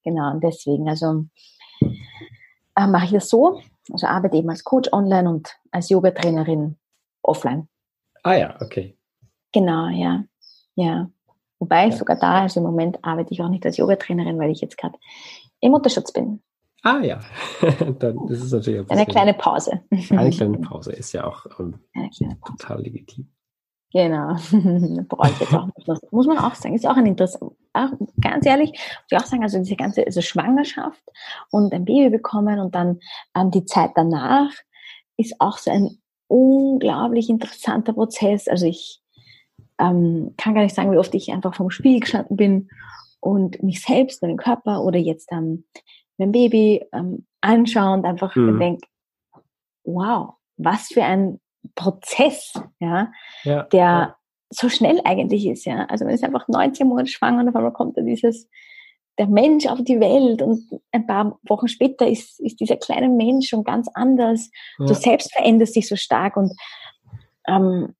[0.04, 1.24] Genau, und deswegen, also
[1.80, 3.60] äh, mache ich das so.
[3.92, 6.76] Also arbeite eben als Coach online und als Yoga-Trainerin
[7.22, 7.68] offline.
[8.22, 8.96] Ah ja, okay.
[9.52, 10.24] Genau, ja.
[10.74, 11.10] Ja.
[11.58, 11.92] Wobei ja.
[11.92, 14.98] sogar da, also im Moment arbeite ich auch nicht als Yoga-Trainerin, weil ich jetzt gerade
[15.60, 16.42] im Mutterschutz bin.
[16.82, 17.20] Ah ja,
[17.98, 19.80] dann ist es natürlich ein eine kleine Pause.
[20.10, 21.80] Eine kleine Pause ist ja auch ähm,
[22.44, 23.30] total legitim.
[23.94, 24.34] Genau,
[25.08, 26.12] brauche ich jetzt auch nicht.
[26.12, 27.38] Muss man auch sagen, ist auch ein Interesse.
[27.72, 31.00] Auch, ganz ehrlich, muss ich auch sagen, also diese ganze also Schwangerschaft
[31.52, 32.98] und ein Baby bekommen und dann
[33.36, 34.50] ähm, die Zeit danach
[35.16, 38.48] ist auch so ein unglaublich interessanter Prozess.
[38.48, 39.00] Also ich
[39.78, 42.68] ähm, kann gar nicht sagen, wie oft ich einfach vom Spiegel gestanden bin
[43.20, 45.66] und mich selbst, meinen Körper oder jetzt ähm,
[46.18, 48.58] mein Baby ähm, anschaue und einfach mhm.
[48.58, 48.88] denke,
[49.84, 51.38] wow, was für ein
[51.74, 53.12] Prozess, ja,
[53.44, 54.16] ja der ja.
[54.50, 55.84] so schnell eigentlich ist, ja.
[55.86, 58.48] Also man ist einfach 19 Monate schwanger und auf einmal kommt da dieses,
[59.18, 63.48] der Mensch auf die Welt und ein paar Wochen später ist, ist dieser kleine Mensch
[63.48, 64.50] schon ganz anders.
[64.78, 64.86] Ja.
[64.86, 66.52] Du selbst veränderst dich so stark und
[67.46, 67.94] ähm,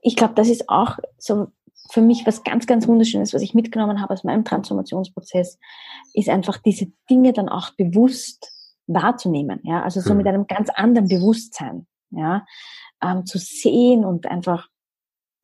[0.00, 1.48] ich glaube, das ist auch so
[1.90, 5.58] für mich was ganz, ganz Wunderschönes, was ich mitgenommen habe aus meinem Transformationsprozess,
[6.14, 8.50] ist einfach diese Dinge dann auch bewusst
[8.86, 9.60] wahrzunehmen.
[9.64, 12.46] Ja, also so mit einem ganz anderen Bewusstsein ja,
[13.02, 14.68] ähm, zu sehen und einfach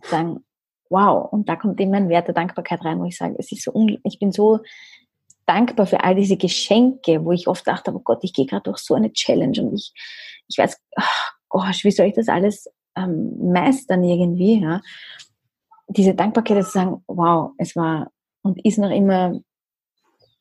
[0.02, 0.44] sagen,
[0.90, 3.64] wow, und da kommt eben mein Wert der Dankbarkeit rein, wo ich sage, es ist
[3.64, 4.60] so, ich bin so
[5.46, 8.78] dankbar für all diese Geschenke, wo ich oft dachte, oh Gott, ich gehe gerade durch
[8.78, 9.92] so eine Challenge und ich,
[10.46, 14.80] ich weiß, ach, gosh, wie soll ich das alles ähm, meistern irgendwie, ja?
[15.90, 18.10] Diese Dankbarkeit zu sagen, wow, es war
[18.42, 19.40] und ist noch immer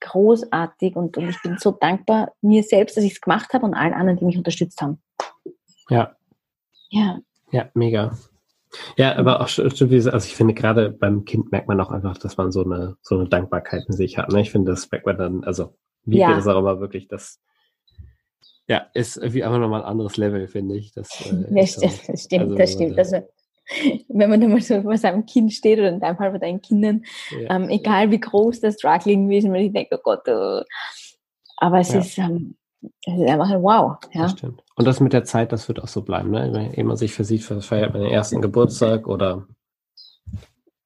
[0.02, 3.74] großartig und, und ich bin so dankbar mir selbst, dass ich es gemacht habe und
[3.74, 5.02] allen anderen, die mich unterstützt haben.
[5.90, 6.17] Ja.
[6.89, 7.19] Ja.
[7.52, 8.17] Ja, mega.
[8.97, 12.38] Ja, aber auch schon, also ich finde gerade beim Kind merkt man auch einfach, dass
[12.38, 14.32] man so eine, so eine Dankbarkeit in sich hat.
[14.32, 14.41] Ne?
[14.41, 16.34] Ich finde, das merkt man dann, also wie ja.
[16.34, 17.39] das auch immer wirklich, das
[18.67, 20.91] ja, ist irgendwie einfach nochmal ein anderes Level, finde ich.
[20.91, 23.00] Das, äh, das, das, stimmt, also, das stimmt.
[23.00, 23.28] Also,
[24.10, 26.62] wenn man da mal so vor seinem Kind steht oder in deinem Fall vor deinen
[26.62, 27.56] Kindern, ja.
[27.56, 30.62] ähm, egal wie groß das Struggling ist, wenn ich denke, oh Gott, oh.
[31.58, 32.00] aber es, ja.
[32.00, 32.56] ist, ähm,
[33.06, 33.97] es ist einfach ein Wow.
[34.13, 34.23] Ja.
[34.23, 34.36] Das.
[34.43, 36.71] Und das mit der Zeit, das wird auch so bleiben, ne?
[36.76, 39.47] Wenn man sich versieht, feiert man den ersten Geburtstag oder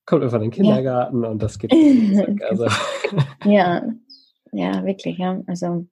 [0.06, 1.30] kommt irgendwann in den Kindergarten ja.
[1.30, 1.72] und das geht.
[2.50, 2.68] Also.
[3.46, 3.84] ja,
[4.52, 5.42] ja, wirklich, ja.
[5.48, 5.86] Also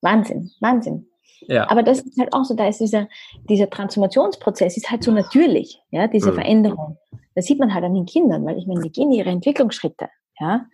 [0.00, 1.06] Wahnsinn, Wahnsinn.
[1.46, 1.70] Ja.
[1.70, 3.08] Aber das ist halt auch so, da ist dieser,
[3.48, 6.34] dieser Transformationsprozess ist halt so natürlich, ja, diese mhm.
[6.36, 6.98] Veränderung.
[7.34, 10.08] Das sieht man halt an den Kindern, weil ich meine, die gehen ihre Entwicklungsschritte,
[10.40, 10.66] ja.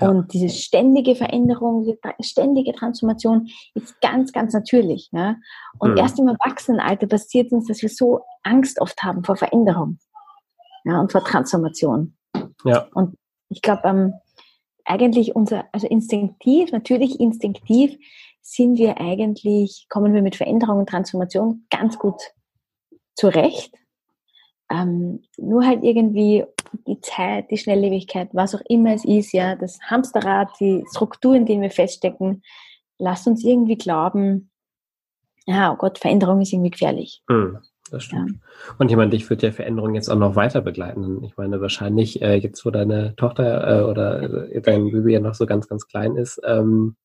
[0.00, 0.08] ja.
[0.08, 5.36] Und diese ständige Veränderung, diese ständige Transformation ist ganz, ganz natürlich, ja.
[5.78, 5.98] Und mhm.
[5.98, 9.98] erst im Erwachsenenalter passiert uns, dass wir so Angst oft haben vor Veränderung,
[10.84, 12.16] ja, und vor Transformation.
[12.64, 12.86] Ja.
[12.94, 13.16] Und
[13.48, 14.14] ich glaube, ähm,
[14.84, 17.96] eigentlich unser, also instinktiv, natürlich instinktiv
[18.42, 22.20] sind wir eigentlich, kommen wir mit Veränderung und Transformation ganz gut
[23.14, 23.74] zurecht.
[24.70, 26.44] Ähm, nur halt irgendwie
[26.86, 31.60] die Zeit, die Schnelllebigkeit, was auch immer es ist, ja, das Hamsterrad, die Strukturen, die
[31.60, 32.42] wir feststecken,
[32.98, 34.50] lasst uns irgendwie glauben,
[35.46, 37.22] ja, oh Gott, Veränderung ist irgendwie gefährlich.
[37.28, 37.58] Mhm
[37.90, 38.30] das stimmt.
[38.30, 38.74] Ja.
[38.78, 41.22] Und ich meine, dich wird ja Veränderung jetzt auch noch weiter begleiten.
[41.24, 45.34] Ich meine, wahrscheinlich äh, jetzt, wo deine Tochter äh, oder äh, dein Baby ja noch
[45.34, 46.96] so ganz, ganz klein ist, ähm,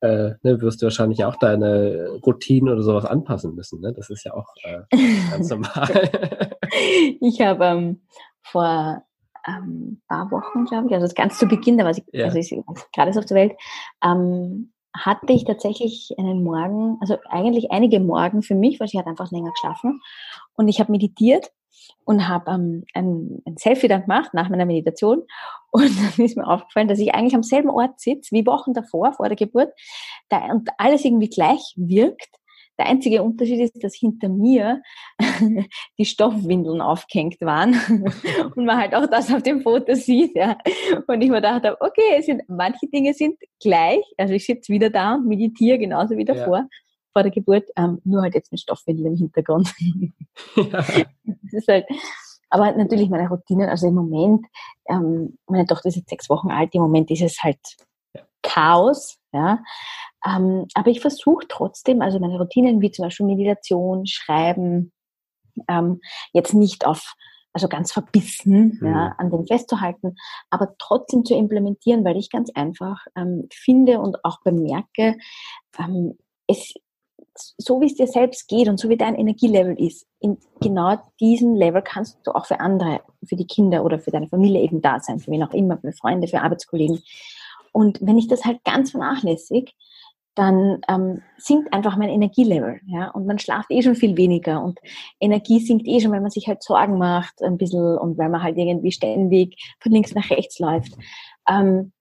[0.00, 3.80] äh, ne, wirst du wahrscheinlich auch deine Routinen oder sowas anpassen müssen.
[3.80, 3.92] Ne?
[3.92, 4.80] Das ist ja auch äh,
[5.30, 6.10] ganz normal.
[7.20, 8.02] ich habe ähm,
[8.42, 9.02] vor
[9.46, 12.26] ähm, paar Wochen, glaube ich, also ganz zu Beginn, da war ich, ja.
[12.26, 13.56] also ich gerade auf der Welt,
[14.04, 19.08] ähm, hatte ich tatsächlich einen Morgen, also eigentlich einige Morgen für mich, weil ich hatte
[19.08, 20.00] einfach länger geschlafen
[20.54, 21.50] und ich habe meditiert
[22.04, 25.22] und habe ähm, ein, ein Selfie dann gemacht nach meiner Meditation
[25.70, 29.12] und dann ist mir aufgefallen, dass ich eigentlich am selben Ort sitze wie Wochen davor,
[29.14, 29.72] vor der Geburt,
[30.28, 32.28] da, und alles irgendwie gleich wirkt
[32.82, 34.82] der einzige Unterschied ist, dass hinter mir
[35.98, 37.74] die Stoffwindeln aufgehängt waren
[38.56, 40.36] und man halt auch das auf dem Foto sieht.
[40.36, 40.58] Ja.
[41.06, 44.02] Und ich mir gedacht habe, okay, es sind, manche Dinge sind gleich.
[44.16, 46.58] Also ich sitze wieder da und meditiere genauso wie davor.
[46.58, 46.68] Ja.
[47.12, 49.72] Vor der Geburt, ähm, nur halt jetzt mit Stoffwindeln im Hintergrund.
[50.56, 50.62] Ja.
[50.72, 51.86] das ist halt,
[52.48, 54.46] aber natürlich meine Routinen, also im Moment,
[54.88, 57.60] ähm, meine Tochter ist jetzt sechs Wochen alt, im Moment ist es halt
[58.42, 59.62] Chaos, ja.
[60.24, 64.92] Ähm, aber ich versuche trotzdem, also meine Routinen wie zum Beispiel Meditation, Schreiben,
[65.68, 66.00] ähm,
[66.32, 67.14] jetzt nicht auf,
[67.52, 68.86] also ganz verbissen mhm.
[68.86, 70.16] ja, an den festzuhalten,
[70.50, 75.16] aber trotzdem zu implementieren, weil ich ganz einfach ähm, finde und auch bemerke,
[75.78, 76.74] ähm, es,
[77.34, 81.54] so wie es dir selbst geht und so wie dein Energielevel ist, in genau diesem
[81.54, 85.00] Level kannst du auch für andere, für die Kinder oder für deine Familie eben da
[85.00, 87.02] sein, für wen auch immer, für Freunde, für Arbeitskollegen.
[87.72, 89.72] Und wenn ich das halt ganz vernachlässige,
[90.34, 92.80] dann ähm, sinkt einfach mein Energielevel.
[92.86, 93.10] Ja?
[93.10, 94.78] Und man schlaft eh schon viel weniger und
[95.20, 98.42] Energie sinkt eh schon, weil man sich halt Sorgen macht ein bisschen und weil man
[98.42, 100.94] halt irgendwie ständig von links nach rechts läuft.
[101.48, 101.92] Ähm,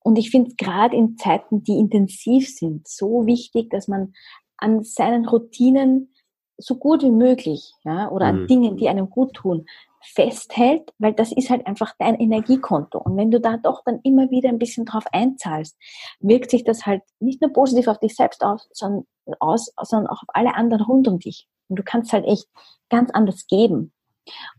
[0.00, 4.14] und ich finde es gerade in Zeiten, die intensiv sind, so wichtig, dass man
[4.56, 6.12] an seinen Routinen
[6.58, 8.46] so gut wie möglich, ja, oder an mhm.
[8.46, 9.66] Dingen, die einem gut tun,
[10.02, 12.98] festhält, weil das ist halt einfach dein Energiekonto.
[12.98, 15.76] Und wenn du da doch dann immer wieder ein bisschen drauf einzahlst,
[16.20, 19.04] wirkt sich das halt nicht nur positiv auf dich selbst aus, sondern,
[19.40, 21.48] aus, sondern auch auf alle anderen rund um dich.
[21.68, 22.46] Und du kannst halt echt
[22.88, 23.92] ganz anders geben.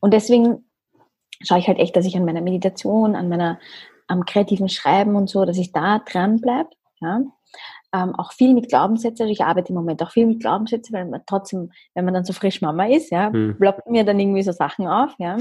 [0.02, 0.66] Und deswegen
[1.42, 3.60] schaue ich halt echt, dass ich an meiner Meditation, an meiner
[4.08, 6.70] am kreativen Schreiben und so, dass ich da dran bleibe.
[7.00, 7.22] Ja?
[7.94, 9.24] Ähm, auch viel mit Glaubenssätzen.
[9.24, 12.26] Also ich arbeite im Moment auch viel mit Glaubenssätzen, weil man trotzdem, wenn man dann
[12.26, 13.58] so frisch Mama ist, ja, hm.
[13.58, 15.38] ploppt mir dann irgendwie so Sachen auf, ja,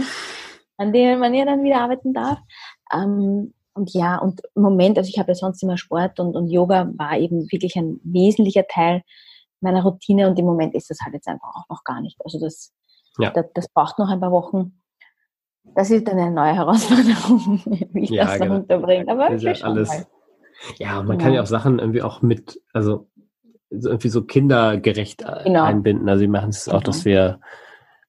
[0.77, 2.39] an denen man ja dann wieder arbeiten darf.
[2.93, 6.49] Ähm, und ja, und im Moment, also ich habe ja sonst immer Sport und, und
[6.49, 9.03] Yoga war eben wirklich ein wesentlicher Teil
[9.61, 12.17] meiner Routine und im Moment ist das halt jetzt einfach auch noch gar nicht.
[12.25, 12.73] Also das,
[13.19, 13.31] ja.
[13.31, 14.81] das, das braucht noch ein paar Wochen.
[15.75, 17.61] Das ist dann eine neue Herausforderung,
[17.93, 18.57] wie ich ja, das genau.
[18.57, 19.11] unterbringe.
[19.11, 20.07] Aber ist ja alles, mal.
[20.79, 21.19] Ja, man genau.
[21.19, 23.09] kann ja auch Sachen irgendwie auch mit, also
[23.71, 25.65] irgendwie so kindergerecht genau.
[25.65, 26.09] einbinden.
[26.09, 27.17] Also wir machen es auch, dass genau.
[27.17, 27.41] wir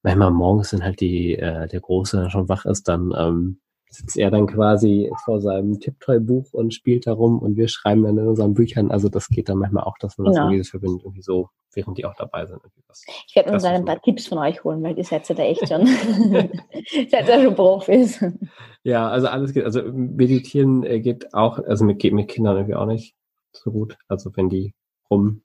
[0.04, 4.32] manchmal morgens sind halt die, äh, der Große schon wach ist, dann ähm, sitzt er
[4.32, 8.54] dann quasi vor seinem Tipptoy-Buch und spielt da rum und wir schreiben dann in unseren
[8.54, 8.91] Büchern.
[8.91, 10.50] Also das geht dann manchmal auch, dass man das genau.
[10.50, 12.60] irgendwie verbindet, irgendwie so, während die auch dabei sind.
[12.88, 15.43] Was, ich werde uns ein paar Tipps von euch holen, weil ihr seid ja da
[15.43, 15.86] echt schon,
[17.10, 18.23] seid ja schon Profis.
[18.84, 19.63] Ja, also alles geht.
[19.63, 23.15] Also meditieren äh, geht auch, also mit, geht mit Kindern irgendwie auch nicht
[23.52, 23.97] so gut.
[24.08, 24.73] Also wenn die
[25.10, 25.43] rum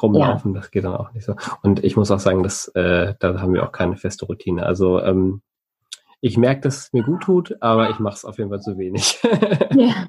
[0.00, 0.60] rumlaufen, ja.
[0.60, 1.34] das geht dann auch nicht so.
[1.62, 4.64] Und ich muss auch sagen, dass äh, da haben wir auch keine feste Routine.
[4.64, 5.42] Also ähm,
[6.20, 8.78] ich merke, dass es mir gut tut, aber ich mache es auf jeden Fall zu
[8.78, 9.18] wenig.
[9.74, 10.06] ja.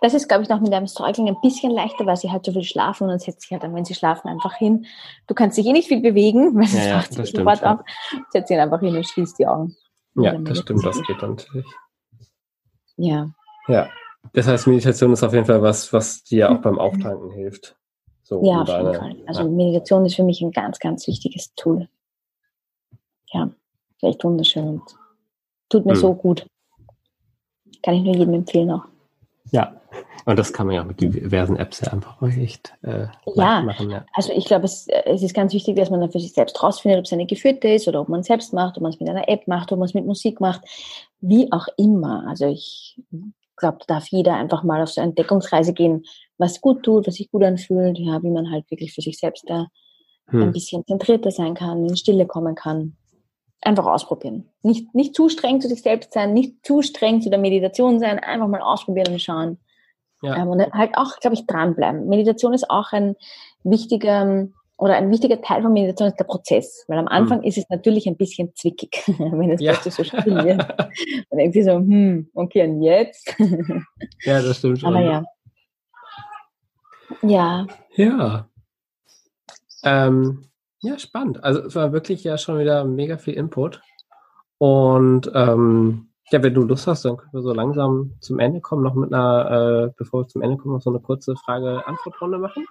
[0.00, 2.52] Das ist, glaube ich, noch mit einem Säugling ein bisschen leichter, weil sie halt so
[2.52, 4.86] viel schlafen und dann setzt sich halt dann, wenn sie schlafen, einfach hin.
[5.26, 7.80] Du kannst dich eh nicht viel bewegen, weil ja, macht sich sofort auf.
[8.30, 9.74] Setzt ihn einfach hin und schließt die Augen.
[10.14, 11.66] Ja, das stimmt, das geht dann natürlich.
[12.96, 13.30] Ja.
[13.68, 13.88] Ja.
[14.32, 17.76] Das heißt, Meditation ist auf jeden Fall was, was dir auch beim Auftanken hilft.
[18.22, 19.16] So, Ja, auf jeden Fall.
[19.26, 19.48] Also ja.
[19.48, 21.88] Meditation ist für mich ein ganz, ganz wichtiges Tool.
[23.32, 23.50] Ja,
[24.02, 24.82] echt wunderschön und
[25.68, 26.00] tut mir Hm.
[26.00, 26.46] so gut.
[27.82, 28.84] Kann ich nur jedem empfehlen auch.
[29.52, 29.80] ja.
[30.28, 33.06] Und das kann man ja auch mit diversen Apps ja einfach auch echt äh,
[33.36, 33.62] Ja.
[33.62, 33.90] machen.
[33.90, 34.04] Ja.
[34.12, 36.60] Also ich glaube, es, äh, es ist ganz wichtig, dass man dann für sich selbst
[36.60, 38.98] rausfindet, ob es eine geführte ist oder ob man es selbst macht, ob man es
[38.98, 40.62] mit einer App macht, ob man es mit Musik macht,
[41.20, 42.26] wie auch immer.
[42.26, 43.00] Also ich
[43.56, 46.04] glaube, da darf jeder einfach mal auf so eine Entdeckungsreise gehen,
[46.38, 49.44] was gut tut, was sich gut anfühlt, ja, wie man halt wirklich für sich selbst
[49.48, 49.68] da
[50.26, 50.52] ein Hm.
[50.52, 52.96] bisschen zentrierter sein kann, in Stille kommen kann.
[53.62, 54.48] Einfach ausprobieren.
[54.62, 58.18] Nicht, nicht zu streng zu sich selbst sein, nicht zu streng zu der Meditation sein,
[58.18, 59.58] einfach mal ausprobieren und schauen.
[60.22, 60.36] Ja.
[60.36, 62.06] Ähm, und halt auch, glaube ich, dranbleiben.
[62.08, 63.16] Meditation ist auch ein
[63.64, 64.46] wichtiger
[64.78, 66.84] oder ein wichtiger Teil von Meditation ist der Prozess.
[66.86, 69.72] Weil am Anfang ist es natürlich ein bisschen zwickig, wenn es Ja.
[69.72, 70.60] plötzlich so still wird.
[71.30, 73.34] Und irgendwie so, hm, okay, und jetzt?
[74.24, 74.94] ja, das stimmt schon.
[74.94, 75.24] Aber ja.
[77.22, 78.48] Ja, Ja.
[79.84, 80.44] Ähm,
[80.80, 81.42] ja, spannend.
[81.42, 83.80] Also es war wirklich ja schon wieder mega viel Input.
[84.58, 88.82] Und ähm, ja, wenn du Lust hast, dann können wir so langsam zum Ende kommen,
[88.82, 92.66] noch mit einer, äh, bevor wir zum Ende kommen, noch so eine kurze Frage-Antwort-Runde machen.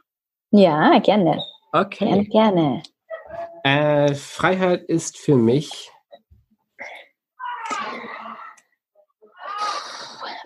[0.52, 1.42] ja, gerne.
[1.90, 2.24] Gerne, Okay.
[2.26, 2.84] gerne.
[3.64, 5.92] Äh, Freiheit ist für mich.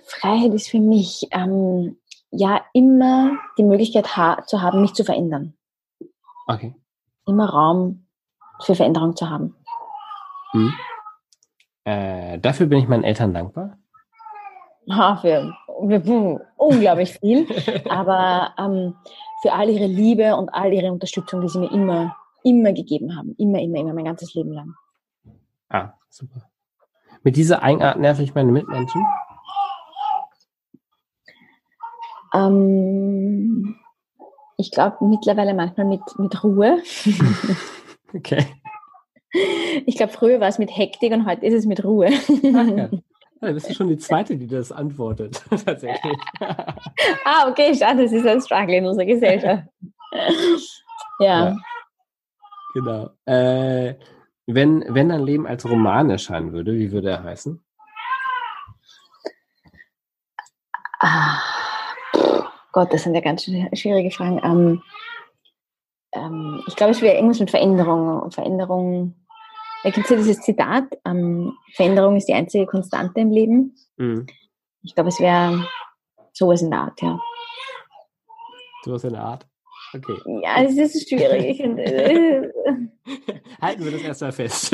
[0.05, 1.97] Freiheit ist für mich ähm,
[2.31, 5.53] ja immer die Möglichkeit ha zu haben, mich zu verändern.
[6.47, 6.73] Okay.
[7.29, 8.07] Immer Raum
[8.61, 9.55] für Veränderung zu haben.
[10.51, 10.73] Hm.
[11.83, 13.77] Äh, dafür bin ich meinen Eltern dankbar.
[14.85, 15.53] Ja, für,
[15.87, 17.47] für puh, unglaublich viel.
[17.89, 18.95] Aber ähm,
[19.43, 23.35] für all ihre Liebe und all ihre Unterstützung, die sie mir immer, immer gegeben haben.
[23.37, 24.73] Immer, immer, immer, mein ganzes Leben lang.
[25.69, 26.49] Ah, super.
[27.21, 29.05] Mit dieser Eigenart nerv ich meine Mitmenschen.
[32.33, 33.75] Ähm,
[34.59, 36.81] ich glaube mittlerweile manchmal mit, mit Ruhe.
[38.11, 38.43] Okay.
[39.85, 42.07] Ich glaube, früher war es mit Hektik und heute ist es mit Ruhe.
[42.07, 42.89] Ach, ja.
[43.39, 45.43] Ja, bist du schon die Zweite, die das antwortet.
[45.65, 46.17] Tatsächlich.
[46.39, 49.65] ah, okay, schade, das ist ein Struggle in unserer Gesellschaft.
[51.19, 51.49] ja.
[51.49, 51.57] Ja.
[52.73, 53.11] Genau.
[53.25, 53.93] Äh,
[54.47, 57.63] wenn, wenn dein Leben als Roman erscheinen würde, wie würde er heißen?
[61.01, 61.58] Ah,
[62.79, 64.39] Gott, das sind ja ganz schwierige Fragen.
[64.41, 64.81] Ähm,
[66.13, 68.31] ähm, ich glaube, es wäre irgendwas mit Veränderung.
[68.31, 69.15] Veränderung.
[69.83, 73.75] Da gibt es ja dieses Zitat, ähm, Veränderung ist die einzige Konstante im Leben.
[73.97, 74.27] Mhm.
[74.81, 75.67] Ich glaube, es wäre
[76.31, 77.19] sowas in der Art, ja.
[78.85, 79.45] Sowas in der Art.
[79.93, 80.17] Okay.
[80.43, 81.59] Ja, es ist schwierig.
[83.61, 84.71] Halten wir das erstmal fest.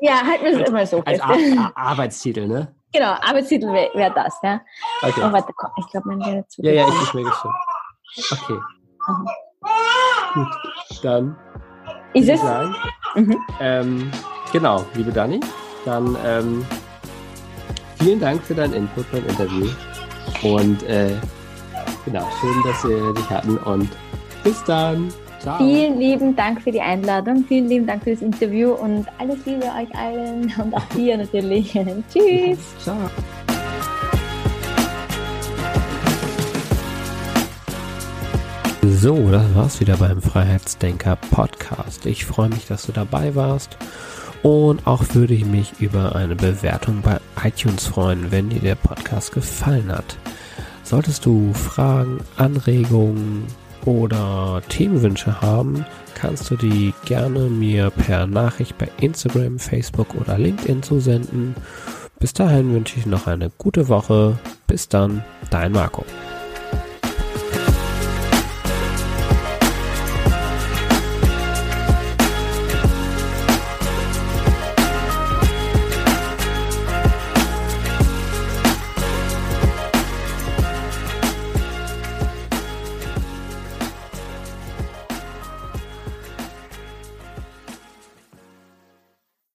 [0.00, 1.58] ja, halten wir es immer so Als fest.
[1.58, 2.74] Ar Ar Arbeitstitel, ne?
[2.92, 4.60] Genau, Arbeitstitel wäre wär das, ja.
[5.02, 5.20] Oh, Okay.
[5.32, 6.62] warte, komm, ich glaube, mein wäre zu.
[6.62, 7.54] Ja, ja, ich ist mir geschrieben.
[8.30, 8.58] Okay,
[9.08, 9.28] Mhm.
[10.34, 11.02] gut.
[11.02, 11.36] Dann
[12.12, 12.40] Ist es?
[12.40, 12.74] sagen,
[13.16, 13.36] Mhm.
[13.60, 14.10] ähm,
[14.52, 15.40] genau, liebe Dani,
[15.84, 16.64] dann ähm,
[17.98, 19.66] vielen Dank für deinen Input beim Interview.
[20.42, 21.16] Und äh,
[22.04, 23.88] genau, schön, dass wir dich hatten und
[24.44, 25.12] bis dann.
[25.40, 25.58] Ciao.
[25.58, 29.64] Vielen lieben Dank für die Einladung, vielen lieben Dank für das Interview und alles Liebe
[29.64, 31.72] euch allen und auch dir natürlich.
[31.72, 32.58] Tschüss.
[32.78, 32.96] Ciao.
[38.82, 42.06] So, das war's wieder beim Freiheitsdenker Podcast.
[42.06, 43.76] Ich freue mich, dass du dabei warst.
[44.42, 49.32] Und auch würde ich mich über eine Bewertung bei iTunes freuen, wenn dir der Podcast
[49.32, 50.18] gefallen hat.
[50.82, 53.46] Solltest du Fragen, Anregungen
[53.86, 60.82] oder Themenwünsche haben, kannst du die gerne mir per Nachricht bei Instagram, Facebook oder LinkedIn
[60.82, 61.54] zusenden.
[62.18, 64.38] Bis dahin wünsche ich noch eine gute Woche.
[64.66, 66.04] Bis dann, dein Marco.